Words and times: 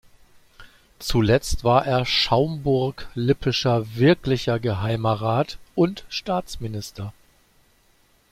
Zuletzt 0.97 1.63
war 1.63 1.85
er 1.85 2.07
schaumburg-lippischer 2.07 3.95
Wirklicher 3.97 4.59
Geheimer 4.59 5.13
Rat 5.13 5.59
und 5.75 6.05
Staatsminister. 6.09 7.13